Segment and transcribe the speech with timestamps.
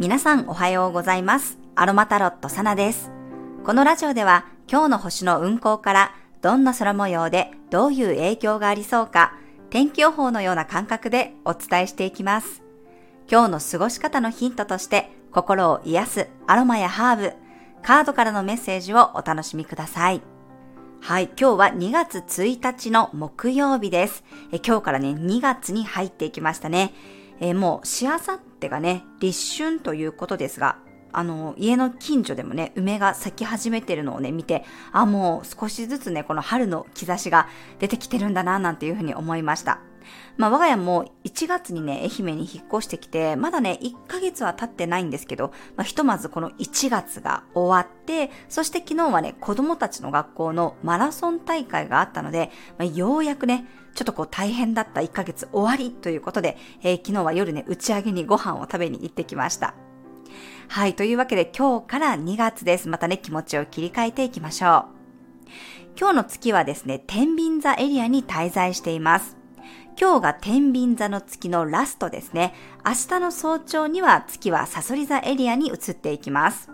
[0.00, 1.56] 皆さんおはようございます。
[1.76, 3.12] アロマタロットサナです。
[3.62, 9.38] このラジオでは今日の星の運行からどんな空模様でどういう影響がありそうか
[9.70, 12.64] 天気予報のような感覚でお伝えしていきます。
[13.30, 17.32] 今日の過ごし方のヒントとして心を癒すアロマやハーブ、
[17.84, 20.20] カードからのメッセージをお楽しみください。
[21.00, 24.24] はい、今日は2月1日の木曜日です。
[24.50, 26.92] え今日からね、2月に入っていきましたね。
[27.38, 30.78] えもう、しあさってがね、立春ということですが、
[31.12, 39.80] あの、家の近所でもね、梅が咲き始めてるのをね、見て、あ、もう少しずつね、この春の兆しが出てきてるんだな、なんていうふうに思いました。
[40.36, 59.74] まあ、我が家も1月にね、愛媛に引っ越してきて、まだね、1ヶ月は経ってないんですけど、まあ、ひとまずこの1月が終わって、そして昨日はね、子供たちの学校のマラソン大会があったので、まあ、ようやくね、ちょっとこう大変だった1ヶ月終わりということで、えー昨日は夜ね、打ち上げにご飯を食べに行ってきました。
[60.68, 62.88] はい、というわけで今日から2月です。
[62.88, 64.94] またね、気持ちを切り替えていきましょう。
[65.96, 69.43] 今日の月はですね、天秤座エリアに滞在しています。
[70.00, 72.52] 今日が天秤座の月のラストですね。
[72.84, 76.70] 明日の早朝には月はサソリ座エリアに移っていきます。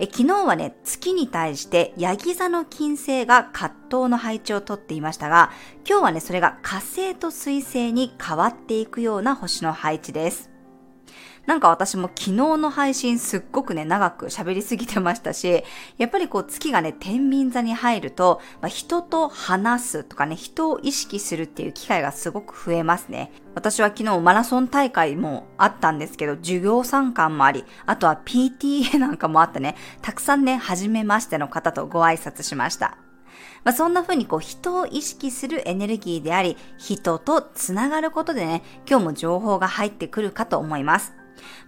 [0.00, 5.50] え昨日はね、月に対してヤギ座の金星が葛藤の配置をとっていましたが、
[5.88, 10.50] 今日はね、それが火星と水星に変わっていくような星の配置です。
[11.48, 15.64] なんか私も昨日の配信すっごくね、長く喋りすぎてましたし、
[15.96, 23.32] やっぱりこう月がね、天秤座に入ると、まあ、人と話すとかね、人を意識するっていう機会がすごく増えますね。
[23.54, 32.98] 私は昨日マラソン大会もあったんですけど、授業参観もあり、あとは PTA なんかもあってね、たくさんね、初めましての方とご挨拶しました。
[33.64, 41.17] まあ、そんな風にこう人を意識するエネルギーであり、人とつながることでね、今日も情報が入ってくるかと思います。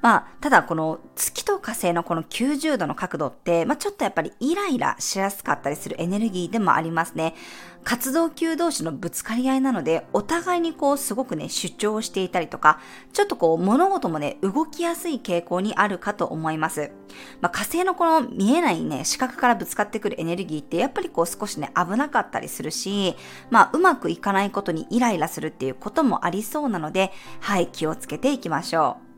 [0.02, 7.34] まあ、ただこの月と火星のこの90度の角度って、まあちょっとやっぱりイライラしやすかったりするエネルギーでもありますね。
[7.82, 12.78] 活動級同士のぶつかり合いなので、お互いにこうすごくね、主張していたりとか、
[13.12, 16.92] ちょっとこう物事もね、動きやすい傾向にあるかと思います。
[17.41, 23.16] まあ火星のこの見えないね、視覚からぶつかってくるエネルギーって、やっぱりこう少しね、危なかったりするし、
[23.50, 29.09] まあうまくいかないことにイライラするっていうこともありそうなので、はい、気をつけていきましょう。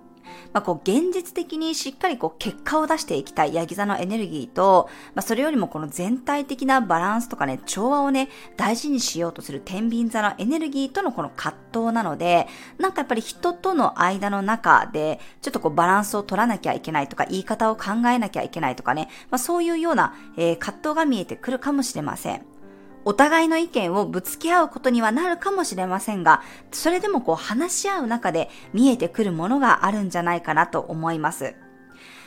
[0.53, 12.47] まあ、こう現実的にしっかりこう結果を出していきたいヤギ座のエネルギーと、まあ、それよりもこの全体的なバランスとかね、調和をね、大事にしようとする天秤座のエネルギーとのこの葛藤なので、
[12.79, 22.52] なんかやっぱり人との間の中で、ちょっとこうバランスを取らなきゃいけないとか、言い方を考えなきゃいけないとかね、まあ、そういうような、えー葛藤が見えてくるかもしれません。
[23.05, 31.55] お互いの意見をぶつけ合うことにはなるかもしれませんが、それでもこう話し合う中で見えてくるものがあるんじゃないかなと思います。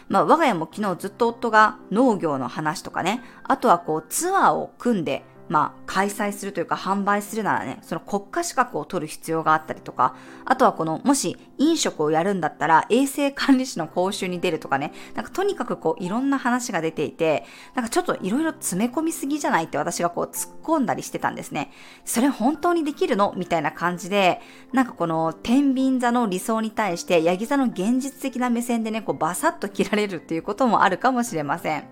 [0.08, 17.46] まあ我が家も昨日ずっと夫が農業の話とかね、あとはこうツアーを組んで、まあ開催するというか販売するならね、その国家資格を取る必要があったりとか、あとはこのもし飲食をやるんだったら衛生管理士の講習に出るとかね、なんかとにかくこういろんな話が出ていて、
[17.76, 21.72] なんかちょっといろいろ詰め込みすぎじゃないって私がこう突っ込んだりしてたんですね。
[22.06, 24.42] それ本当にできるのみたいな感じで、
[24.74, 31.88] なんかこの天秤座の理想に対してヤギ座の現実的な目線でね、こうバサッと切られるっていうこともあるかもしれません。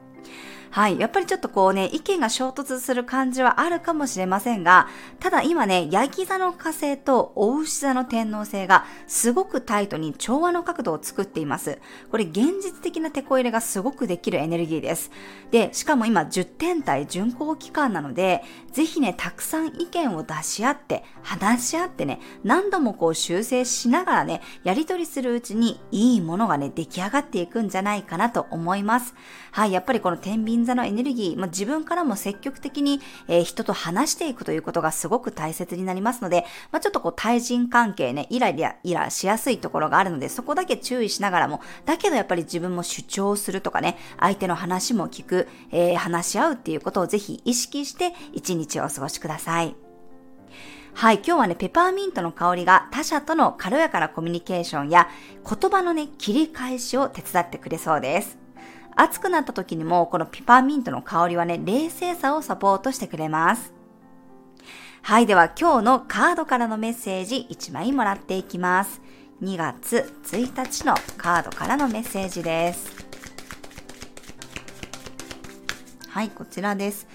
[0.73, 0.99] はい。
[0.99, 4.87] やっぱりちょっとこうね、意見が衝突する感じはあるかもしれませんが、
[5.19, 11.77] ただ今ね、ヤギ座の火星とお牛座の天皇星がすごくタイトに調和の角度を作っています。
[12.09, 15.11] これ現実的なテこ入れがすごくできるエネルギーです。
[15.51, 18.41] で、しかも今10天体巡行期間なので、
[18.71, 29.13] ぜひね、たくさん意見を出し合って、話し合ってね、何度もこう修正しながらね、やり取りするうちにいいものがね、出来上がっていくんじゃないかなと思います。
[29.51, 49.75] はい、やっぱりこの天秤座のエネルギー、まあ、自分からも積極的に、えー人と話していくということがすごく大切になりますので、まあ、ちょっとこう対人関係ね、イライラ、イラしやすいところがあるので、そこだけ注意しながらも、だけどやっぱり自分も主張するとかね、相手の話も聞く、えー話し合うっていうことをぜひ意識して一日をお過ごしください。
[50.95, 55.09] はい、今日はね、ペパーミントの香りが他者との軽やかなコミュニケーションや
[55.43, 58.42] 言葉のね、切り返しを手伝ってくれそうです。
[58.95, 63.73] 暑くなった時にも、このペパーミントの香りはね、冷静さをサポートしてくれます。
[65.01, 69.01] はい、では今日のカードからのメッセージ1枚もらっていきます。
[69.41, 72.89] 2月1日のカードからのメッセージです。
[76.07, 77.07] はい、こちらです。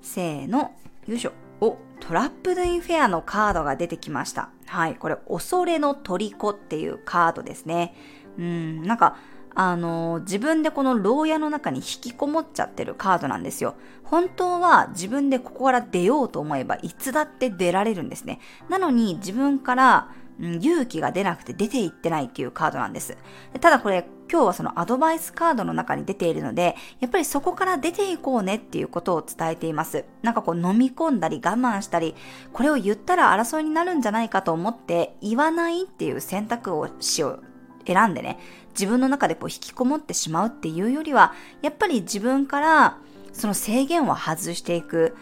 [0.00, 0.74] せーの、
[1.06, 1.32] よいしょ。
[1.60, 4.48] お、トラップドインフェアのカードが出てきました。
[4.66, 7.94] はい、これ、恐れの虜っていうカードですね。
[8.38, 9.16] うん、なんか、
[9.54, 13.74] あの、自分でこの牢屋の中に引きこもっちゃってるカードなんですよ。
[14.02, 18.40] 本当は自分でここから出ようと思えばいつだって出られるんですね。
[18.68, 20.10] なのに自分から
[20.40, 23.16] 勇気が出なくて出ていってないっていうカードなんです。
[23.60, 30.04] ただこれ今日はそのアドバイスカードの中に出ているので、やっぱりそこから出ていこうねっていうことを伝えています。
[30.22, 32.16] なんかこう飲み込んだり我慢したり、
[32.52, 37.44] これを言ったら争いになるんじゃないかと思って言わないっていう選択をしよう。
[37.86, 38.38] 選んでね、
[38.74, 41.32] 自分の中でこう引きこもってしまうっていうよりは、
[41.62, 42.98] やっぱり自分から
[43.32, 45.16] その制限を外していく。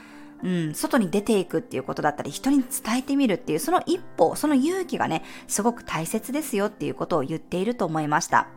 [0.45, 8.49] うん、外に出ていくっていうことだったり、人に伝えてみるっていう、その一歩、その勇気がね、すごく大切ですよっていうことを言っていると思いました。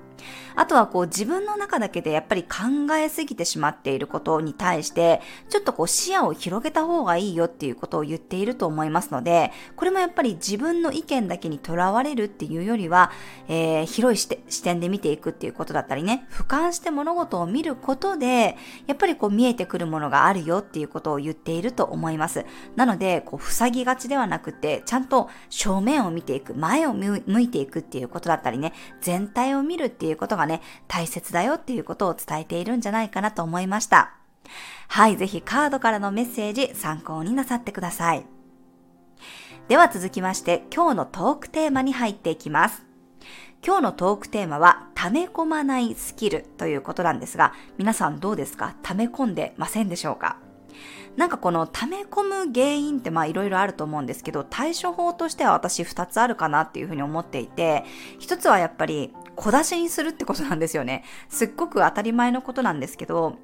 [0.55, 13.11] あとはこう自分の中だけでやっぱり考えすぎてしまっていることに対して、ちょっとこう視野を広げた方がいいよっていうことを言っていると思いますので、これもやっぱり自分の意見だけにとらわれるっていうよりは、
[13.47, 14.17] えー、広い
[14.49, 18.57] 視点で見ていくっていうことだったりね、俯瞰して物事を見ることで、
[18.87, 22.45] やっぱりこう見えてくるものがあるよっていうことを言っていると思います。
[22.75, 34.13] なので、こう塞ぎがちではなくて、ちゃんと正面を見ていく、前を向いていくっていうことだったりね、全体を見るっていうていうことがね、大切だよっていうことを伝えているんじゃないかなと思いました。
[34.87, 38.25] はい、ぜひカードからのメッセージ参考になさってください。
[39.67, 42.83] では続きまして今日のトークテーマに入っていきます。
[43.65, 48.75] 今日のトークテーマは、溜め込まないスキルということなんですが、皆さんどうですか？
[48.83, 50.37] 溜め込んでませんでしょうか？
[51.17, 57.85] なんかこの溜め込む原因ってまあいろいろあると思うんですけど、対処法としては私2つあるかなっていうふうに思っていて、
[58.19, 61.03] 1つはやっぱり小出しにするってことなんですよね。
[61.29, 63.37] すっごく当たり前のことなんですけど、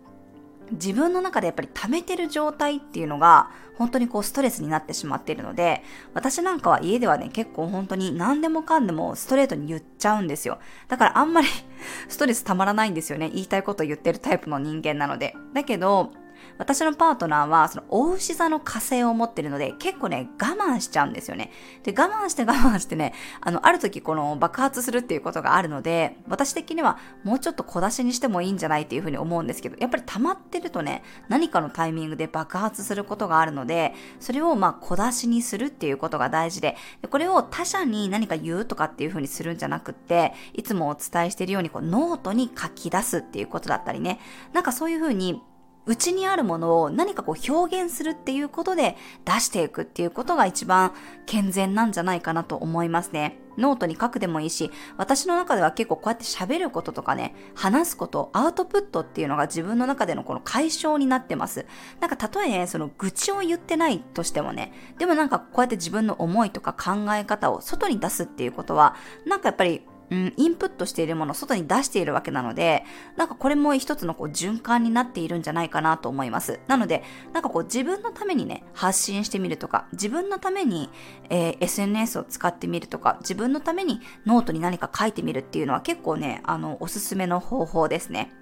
[0.72, 5.84] 自分の中でやっぱり溜めてる状態っていうのが本当にこうストレスになってしまっているので
[6.14, 10.60] 私なんかは家ではね結構本当に何でもかんでもストレートに言っちゃうんですよ。
[10.88, 11.48] だからあんまり
[12.08, 13.30] ストレスたまらないんですよね。
[13.30, 15.36] 言いたいこと言ってるタイプの人間なので。
[15.54, 16.14] だけど
[16.62, 21.50] 私のパートナーは、その、大牛座の火星を持ってるので、結構ね、我慢しちゃうんですよね。
[21.82, 44.20] で、我慢して我慢してね、あの、ある時この爆発するっていうことがあるので、私的にはもうちょっと小出しにしてもいいんじゃないっていうふうに思うんですけど、やっぱり溜まってるとね、何かのタイミングで爆発することがあるので、それをまあ小出しにするっていうことが大事で、でこれを他者に何か言うとかっていうふうにするんじゃなくって、いつもお伝えしているようにこうノートに書き出すっていうことだったりね、
[44.54, 45.42] なんかそういうふうに
[45.86, 48.96] うちにあるものを何かこう表現するっていうことで
[49.26, 50.94] 出していくっていうことが一番
[51.26, 53.40] 健全なんじゃないかなと思いますね。
[53.58, 61.66] ノートに書くでもいいし、私の中では結構こうやって喋ることとかね、話すこと、アウトプットっていうのが自分の中でのこの解消になってます。
[62.00, 68.96] なんかたとえね、その愚痴を言ってないとしてもね、でもなんかこうやって自分の思いとか考え方を外に出すっていうことは、
[69.26, 72.84] なんかやっぱりうん、インプットしているものを外に出しているわけなので、
[73.16, 76.60] なんかこれも一つのこう循環になっているんじゃないかなと思います。
[76.68, 77.02] なので、
[77.34, 80.90] なんかこう自分のためにね、発信してみるとか、自分のために、
[81.30, 88.34] えー、SNS を使ってみるとか、自分のためにノートに何か書いてみるっていうのは結構ね、あの、おすすめの方法ですね。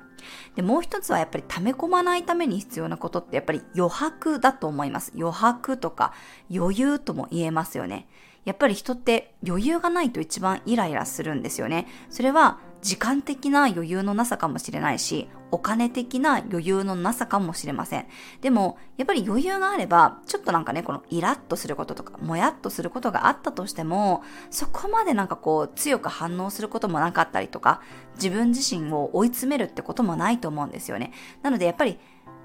[0.55, 5.11] で、もう一つはやっぱり溜め込まないために必要なことってやっぱり余白だと思います。
[5.15, 6.13] 余白とか
[6.53, 8.07] 余裕とも言えますよね。
[8.45, 11.87] やっぱり人って余裕がないと一番イライラするんですよね。
[12.09, 18.05] それは時間的な余裕のなさかもしれないし、お金的な余裕のなさかもしれません。
[18.41, 27.81] でも、やっぱり余裕があれば、ちょっとなんかね、このイラッとすることとか、もやっとすることがあったとしても、そこまでなんかこう、強く反応することもなかったりとか、
[28.15, 31.11] 自分自身を追い詰めるってこともないと思うんですよね。
[31.41, 31.99] なのでやっぱり、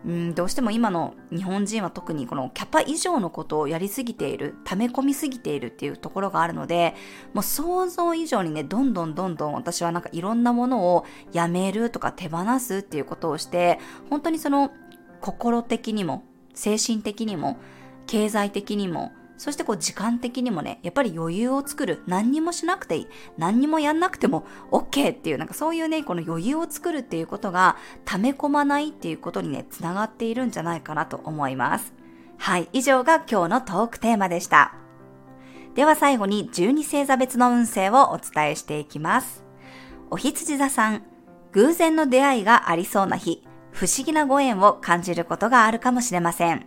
[0.06, 6.94] うん、どうしても今の日本人は特にこのキャパ以上のことをやりすぎている、溜め込みすぎているっていうところがあるので、
[7.32, 13.78] もう想像以上にね、どんどんどんどん私はなんかいろんなものをやめるとか手放すっていうことをして、
[14.11, 14.70] 本当にその
[15.20, 17.56] 心的にも、精神的にも、
[18.06, 22.03] 経済的にも、そしてこう時間的にもね、やっぱり余裕を作る。
[22.07, 23.09] 何にもしなくていい。
[23.37, 31.93] 何にもやんなくても OK っていう、なんかそういうね、この余裕を作るっていうことが、溜め込まないっていうことにね、つながっているんじゃないかなと思います。
[32.38, 34.75] はい、以上が今日のトークテーマでした。
[35.75, 39.45] では最後に12星座別の運勢をお伝えしていきます。
[40.11, 41.03] お羊座さん、
[41.53, 46.67] 偶然の出会いがありそうな日、不思議なご縁を感じることがあるかもしれません。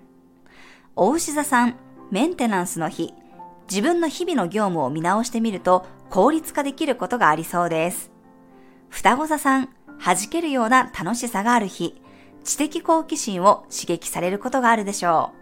[0.95, 1.75] お牛座さん、
[2.09, 3.13] メンテナンスの日、
[3.69, 8.11] 自分の日々の業務を見直してみると効率化できることがありそうです。
[8.89, 9.69] 双子座さん、
[10.03, 12.01] 弾けるような楽しさがある日、
[12.45, 15.33] 知的好奇心を刺激されることがあるでしょ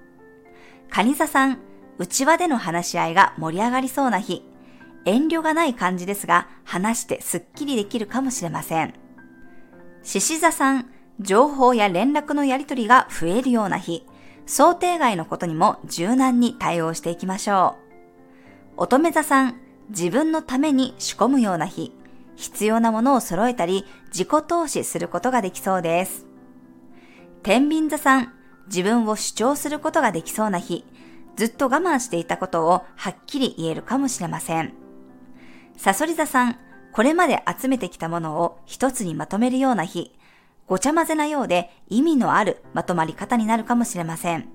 [0.90, 0.92] う。
[0.92, 1.60] 蟹座さん、
[2.00, 4.44] 内輪での話し合いが盛り上がりそうな日、
[5.06, 8.96] 遠慮がない感じですが、話してスッキリできるかもしれません。
[10.02, 14.06] 獅子座さん、情報や連絡のやり取りが増えるような日、
[14.46, 17.76] 想定外のことにも柔軟に対応していきましょ
[18.78, 18.84] う。
[18.84, 19.60] 乙女座さん、
[19.90, 21.92] 自分のために仕込むような日、
[22.36, 26.26] 必要なものを揃えたり、自己投資することができそうです。
[27.44, 28.34] 天秤座さん、
[28.68, 30.86] 自分を主張することができそうな日、
[31.36, 34.74] ずっと我慢していたことをはっきり言えるかもしれません。
[35.78, 36.58] サソリ座さん、
[36.94, 40.16] これまで集めてきたものを一つにまとめるような日、
[40.68, 44.50] ごちゃ混ぜなようで意味のあるまとまり方になるかもしれません。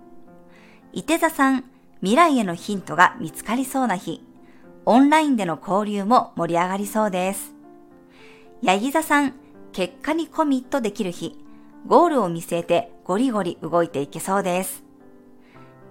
[0.92, 1.64] 伊手座さん、
[2.00, 4.24] 未来へのヒントが見つかりそうな日、
[4.86, 7.54] オンラインでの交流も盛り上がりそうです。
[8.62, 9.34] ヤギ座さん、
[9.72, 11.38] 結果にコミットできる日、
[11.86, 14.82] ゴールを見据えてゴリゴリ動いていけそうです。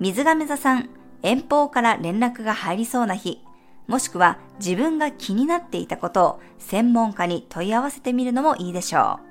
[0.01, 0.89] 水亀座さん、
[1.23, 3.41] 遠方から連絡が入りそうな日、
[3.87, 9.28] もしくは自分が気になっていたことを専門家に問い合わせてみるのもいいでしょう。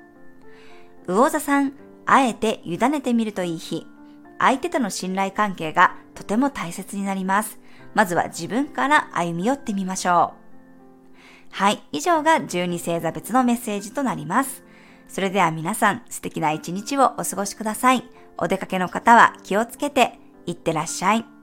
[1.15, 1.73] 魚座さん、
[2.05, 3.87] あえて委ねてみるといい日。
[4.37, 7.59] 相手との信頼関係がとても大切になります。
[7.95, 10.49] まずは自分から歩み寄ってみましょう。
[11.51, 14.63] はい、以上が12星座別のメッセージとなります。
[15.07, 18.03] それでは皆さん素敵な一日をお過ごしください。
[18.37, 21.38] お出かけの方は気をつけていってらっしゃい。